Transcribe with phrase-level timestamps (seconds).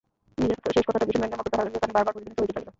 [0.39, 2.69] নিজের শেষ কথাটা ভীষণ ব্যঙ্গের মতো তাহার নিজের কানে বারংবার প্রতিধ্বনিত হইতে লাগিল।